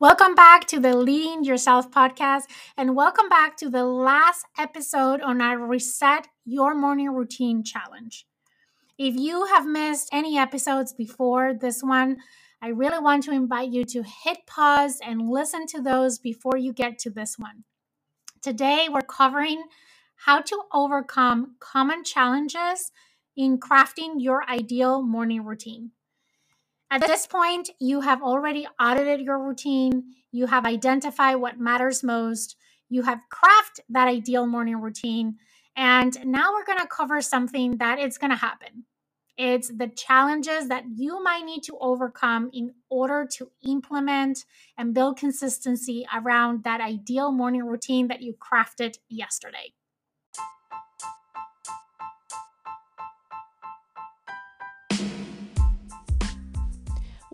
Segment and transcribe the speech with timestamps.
[0.00, 2.44] Welcome back to the Leading Yourself podcast,
[2.76, 8.24] and welcome back to the last episode on our Reset Your Morning Routine Challenge.
[8.96, 12.18] If you have missed any episodes before this one,
[12.62, 16.72] I really want to invite you to hit pause and listen to those before you
[16.72, 17.64] get to this one.
[18.40, 19.64] Today, we're covering
[20.14, 22.92] how to overcome common challenges
[23.36, 25.90] in crafting your ideal morning routine.
[26.90, 32.56] At this point, you have already audited your routine, you have identified what matters most,
[32.88, 35.36] you have crafted that ideal morning routine,
[35.76, 38.84] and now we're going to cover something that is going to happen.
[39.36, 44.44] It's the challenges that you might need to overcome in order to implement
[44.76, 49.74] and build consistency around that ideal morning routine that you crafted yesterday.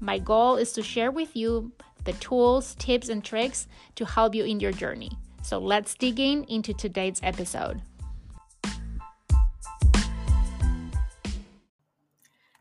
[0.00, 1.72] My goal is to share with you
[2.04, 5.10] the tools, tips, and tricks to help you in your journey.
[5.42, 7.82] So let's dig in into today's episode.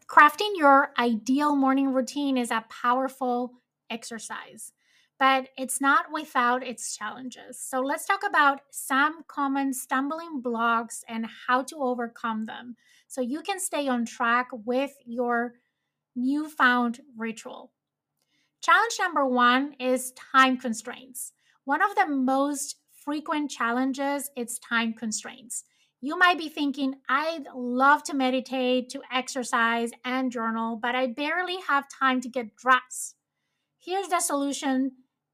[0.08, 3.54] Crafting your ideal morning routine is a powerful
[3.90, 4.74] exercise,
[5.20, 7.60] but it's not without its challenges.
[7.60, 12.76] So let's talk about some common stumbling blocks and how to overcome them
[13.08, 15.54] so you can stay on track with your
[16.18, 17.72] newfound ritual.
[18.62, 21.32] Challenge number one is time constraints.
[21.64, 25.64] One of the most frequent challenges is time constraints.
[26.02, 31.58] You might be thinking, I'd love to meditate, to exercise, and journal, but I barely
[31.68, 33.16] have time to get dressed.
[33.80, 34.92] Here's the solution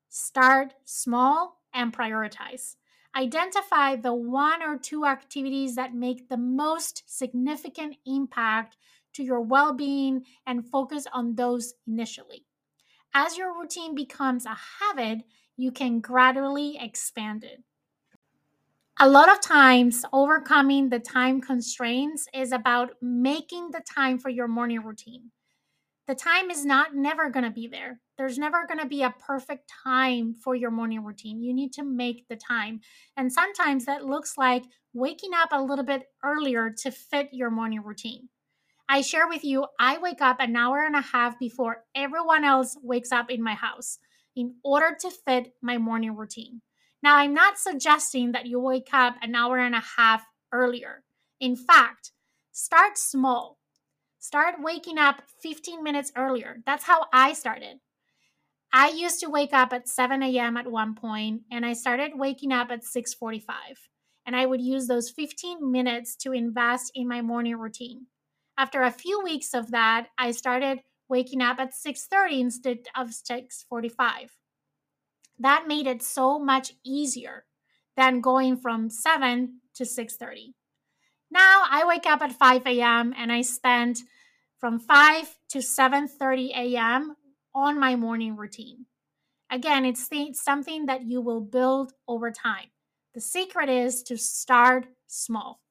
[0.10, 2.76] start small and prioritize.
[3.16, 8.76] Identify the one or two activities that make the most significant impact
[9.14, 12.46] to your well being and focus on those initially.
[13.14, 15.20] As your routine becomes a habit,
[15.56, 17.64] you can gradually expand it.
[19.00, 24.48] A lot of times, overcoming the time constraints is about making the time for your
[24.48, 25.32] morning routine.
[26.06, 28.02] The time is not never going to be there.
[28.18, 31.42] There's never going to be a perfect time for your morning routine.
[31.42, 32.82] You need to make the time.
[33.16, 34.64] And sometimes that looks like
[34.94, 38.28] waking up a little bit earlier to fit your morning routine.
[38.90, 42.78] I share with you, I wake up an hour and a half before everyone else
[42.82, 43.98] wakes up in my house
[44.36, 46.62] in order to fit my morning routine.
[47.02, 51.04] Now, I'm not suggesting that you wake up an hour and a half earlier.
[51.40, 52.12] In fact,
[52.52, 53.60] start small.
[54.20, 56.58] Start waking up 15 minutes earlier.
[56.66, 57.80] That's how I started.
[58.72, 60.58] I used to wake up at 7 a.m.
[60.58, 63.90] at one point, and I started waking up at 6:45.
[64.26, 68.08] And I would use those 15 minutes to invest in my morning routine.
[68.58, 74.38] After a few weeks of that, I started waking up at 6:30 instead of 6:45.
[75.40, 77.46] That made it so much easier
[77.98, 80.54] than going from 7 to 6:30.
[81.32, 83.14] Now I wake up at 5 a.m.
[83.18, 84.04] and I spend
[84.60, 87.16] from 5 to 7:30 a.m.
[87.56, 88.86] on my morning routine.
[89.50, 90.10] Again, it's
[90.44, 92.72] something that you will build over time.
[93.14, 95.63] The secret is to start small.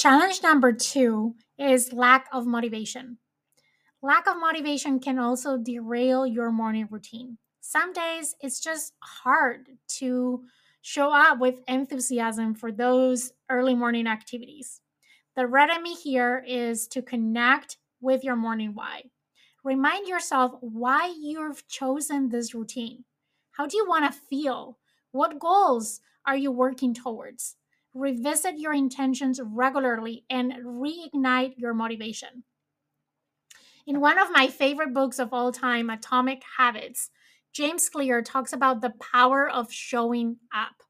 [0.00, 3.18] Challenge number two is lack of motivation.
[4.00, 7.36] Lack of motivation can also derail your morning routine.
[7.60, 9.68] Some days it's just hard
[9.98, 10.42] to
[10.80, 14.80] show up with enthusiasm for those early morning activities.
[15.36, 19.02] The remedy here is to connect with your morning why.
[19.64, 23.04] Remind yourself why you've chosen this routine.
[23.50, 24.78] How do you want to feel?
[25.12, 27.56] What goals are you working towards?
[27.94, 32.44] Revisit your intentions regularly and reignite your motivation.
[33.86, 37.10] In one of my favorite books of all time, Atomic Habits,
[37.52, 40.82] James Clear talks about the power of showing up.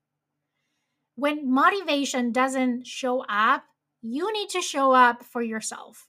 [1.14, 3.64] When motivation doesn't show up,
[4.02, 6.08] you need to show up for yourself.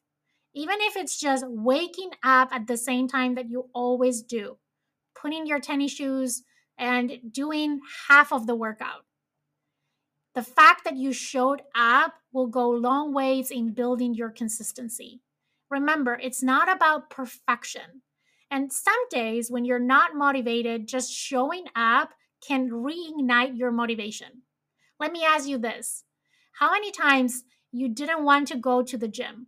[0.54, 4.58] Even if it's just waking up at the same time that you always do,
[5.16, 6.44] putting your tennis shoes
[6.78, 7.80] and doing
[8.10, 9.06] half of the workout
[10.34, 15.22] the fact that you showed up will go long ways in building your consistency.
[15.70, 18.02] Remember, it's not about perfection.
[18.50, 22.14] And some days when you're not motivated, just showing up
[22.46, 24.44] can reignite your motivation.
[25.00, 26.04] Let me ask you this
[26.54, 29.48] How many times you didn't want to go to the gym,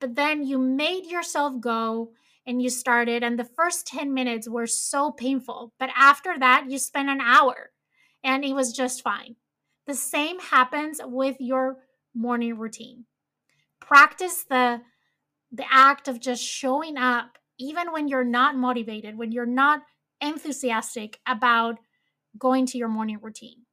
[0.00, 2.12] but then you made yourself go
[2.46, 6.78] and you started, and the first 10 minutes were so painful, but after that, you
[6.78, 7.70] spent an hour
[8.24, 9.36] and it was just fine.
[9.86, 11.78] The same happens with your
[12.14, 13.06] morning routine.
[13.80, 14.82] Practice the
[15.52, 19.82] the act of just showing up even when you're not motivated, when you're not
[20.20, 21.76] enthusiastic about
[22.38, 23.66] going to your morning routine.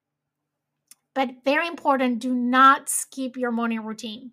[1.13, 4.31] But very important, do not skip your morning routine.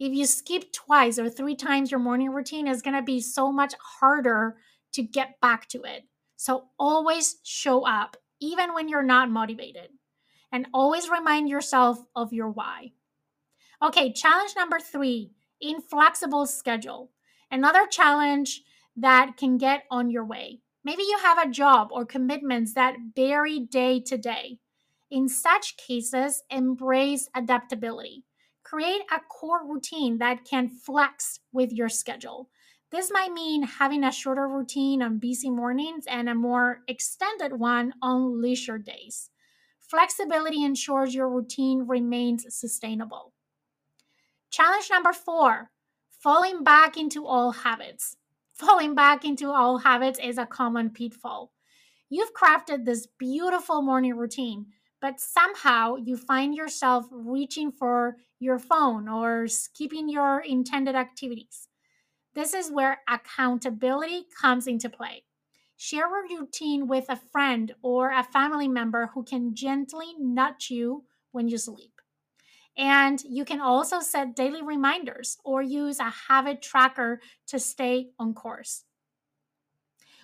[0.00, 3.52] If you skip twice or three times your morning routine, it's going to be so
[3.52, 4.56] much harder
[4.92, 6.04] to get back to it.
[6.36, 9.90] So always show up, even when you're not motivated.
[10.54, 12.92] And always remind yourself of your why.
[13.82, 17.10] Okay, challenge number three inflexible schedule.
[17.50, 18.62] Another challenge
[18.96, 20.60] that can get on your way.
[20.84, 24.60] Maybe you have a job or commitments that vary day to day.
[25.10, 28.22] In such cases, embrace adaptability.
[28.62, 32.48] Create a core routine that can flex with your schedule.
[32.92, 37.94] This might mean having a shorter routine on busy mornings and a more extended one
[38.00, 39.30] on leisure days.
[39.94, 43.32] Flexibility ensures your routine remains sustainable.
[44.50, 45.70] Challenge number four
[46.10, 48.16] falling back into old habits.
[48.54, 51.52] Falling back into old habits is a common pitfall.
[52.08, 54.66] You've crafted this beautiful morning routine,
[55.00, 61.68] but somehow you find yourself reaching for your phone or skipping your intended activities.
[62.34, 65.22] This is where accountability comes into play.
[65.86, 71.04] Share a routine with a friend or a family member who can gently nudge you
[71.30, 72.00] when you sleep.
[72.74, 78.32] And you can also set daily reminders or use a habit tracker to stay on
[78.32, 78.84] course.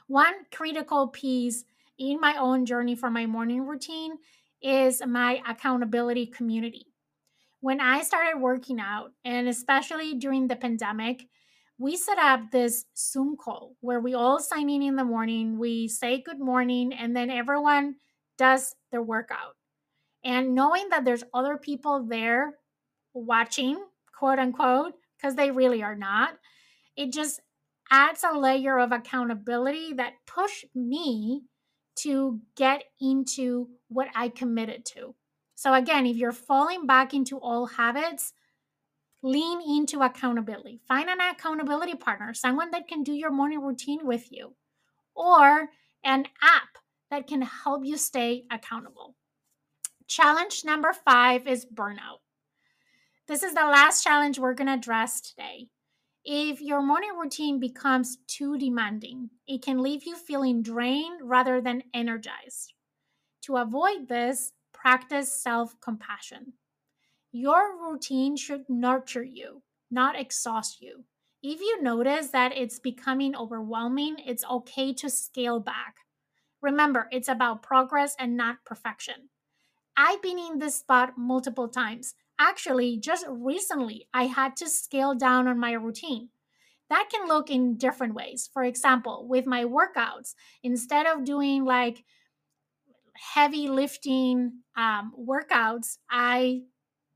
[0.07, 1.67] One critical piece
[1.99, 4.17] in my own journey for my morning routine
[4.63, 6.87] is my accountability community.
[7.61, 11.29] When I started working out, and especially during the pandemic,
[11.81, 15.89] we set up this Zoom call where we all sign in in the morning, we
[15.89, 17.95] say good morning, and then everyone
[18.37, 19.57] does their workout.
[20.23, 22.53] And knowing that there's other people there
[23.15, 23.83] watching,
[24.15, 26.35] quote unquote, because they really are not,
[26.99, 27.41] it just
[27.91, 31.45] adds a layer of accountability that push me
[31.97, 35.15] to get into what I committed to.
[35.55, 38.35] So again, if you're falling back into old habits,
[39.23, 40.81] lean into accountability.
[40.89, 44.55] Find an accountability partner, someone that can do your morning routine with you,
[45.15, 45.69] or
[46.05, 46.79] an app
[47.11, 49.17] that can help you stay accountable.
[50.07, 52.21] Challenge number five is burnout.
[53.29, 55.69] This is the last challenge we're going to address today.
[56.25, 61.85] If your morning routine becomes too demanding, it can leave you feeling drained rather than
[61.95, 62.75] energized.
[63.43, 66.55] To avoid this, practice self compassion.
[67.33, 71.05] Your routine should nurture you, not exhaust you.
[71.43, 75.97] If you notice that it's becoming overwhelming, it's okay to scale back.
[76.61, 79.31] Remember, it's about progress and not perfection.
[79.97, 82.15] I've been in this spot multiple times.
[82.39, 86.31] Actually, just recently, I had to scale down on my routine.
[86.89, 88.51] That can look in different ways.
[88.53, 92.05] For example, with my workouts, instead of doing like
[93.35, 96.63] heavy lifting um, workouts, I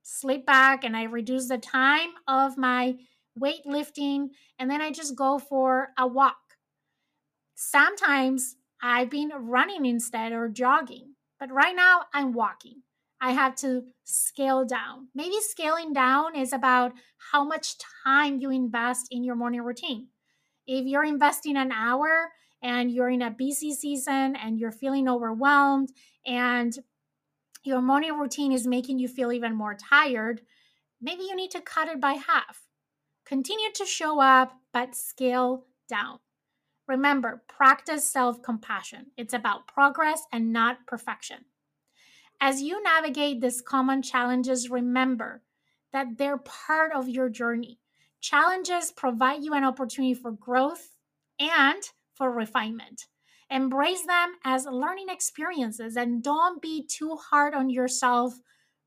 [0.04, 2.94] slip back and I reduce the time of my
[3.38, 6.36] weightlifting, and then I just go for a walk.
[7.56, 11.14] Sometimes I've been running instead or jogging.
[11.40, 12.82] But right now, I'm walking.
[13.20, 15.08] I have to scale down.
[15.14, 16.92] Maybe scaling down is about
[17.32, 20.08] how much time you invest in your morning routine.
[20.66, 22.30] If you're investing an hour
[22.62, 25.90] and you're in a busy season and you're feeling overwhelmed
[26.26, 26.78] and
[27.66, 30.42] your morning routine is making you feel even more tired,
[31.00, 32.62] maybe you need to cut it by half.
[33.24, 36.18] Continue to show up, but scale down.
[36.86, 39.06] Remember, practice self compassion.
[39.16, 41.46] It's about progress and not perfection.
[42.40, 45.42] As you navigate these common challenges, remember
[45.92, 47.78] that they're part of your journey.
[48.20, 50.96] Challenges provide you an opportunity for growth
[51.38, 53.06] and for refinement.
[53.50, 58.34] Embrace them as learning experiences and don't be too hard on yourself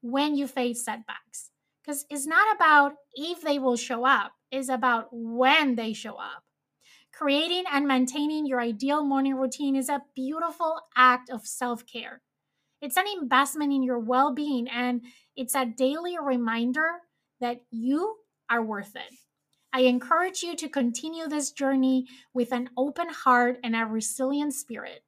[0.02, 1.52] when you face setbacks.
[1.84, 6.44] Because it's not about if they will show up, it's about when they show up.
[7.14, 12.22] Creating and maintaining your ideal morning routine is a beautiful act of self care.
[12.82, 15.02] It's an investment in your well being, and
[15.36, 16.88] it's a daily reminder
[17.40, 18.18] that you
[18.50, 19.14] are worth it.
[19.78, 25.04] I encourage you to continue this journey with an open heart and a resilient spirit.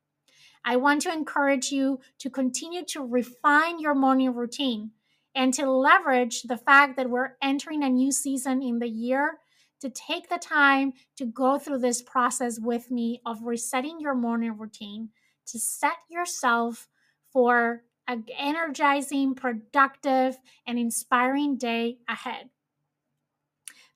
[0.63, 4.91] I want to encourage you to continue to refine your morning routine
[5.33, 9.39] and to leverage the fact that we're entering a new season in the year
[9.81, 14.55] to take the time to go through this process with me of resetting your morning
[14.55, 15.09] routine
[15.47, 16.88] to set yourself
[17.33, 22.51] for an energizing, productive, and inspiring day ahead.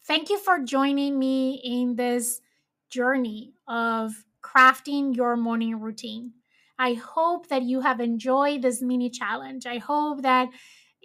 [0.05, 2.41] Thank you for joining me in this
[2.89, 6.33] journey of crafting your morning routine.
[6.77, 9.65] I hope that you have enjoyed this mini challenge.
[9.65, 10.50] I hope that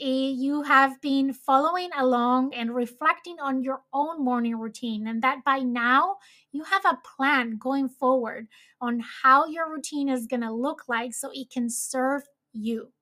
[0.00, 5.44] eh, you have been following along and reflecting on your own morning routine, and that
[5.44, 6.16] by now
[6.50, 8.48] you have a plan going forward
[8.80, 12.92] on how your routine is going to look like so it can serve you.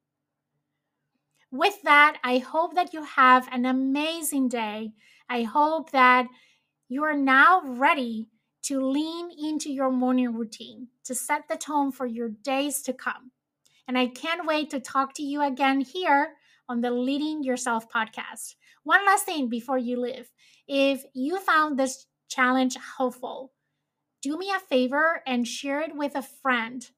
[1.51, 4.93] With that, I hope that you have an amazing day.
[5.29, 6.27] I hope that
[6.89, 8.29] you are now ready
[8.65, 13.33] to lean into your morning routine to set the tone for your days to come.
[13.89, 16.35] And I can't wait to talk to you again here
[16.69, 18.55] on the Leading Yourself podcast.
[18.83, 20.31] One last thing before you leave.
[20.67, 23.53] If you found this challenge helpful,
[24.23, 26.89] do me a favor and share it with a friend,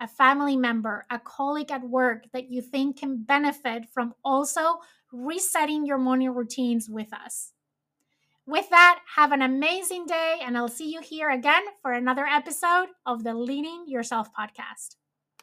[0.00, 4.78] a family member, a colleague at work that you think can benefit from also
[5.12, 7.52] resetting your morning routines with us.
[8.48, 12.86] With that, have an amazing day, and I'll see you here again for another episode
[13.04, 14.96] of the Leading Yourself podcast.